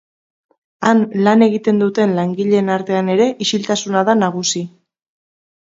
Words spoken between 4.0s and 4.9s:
da nagusi.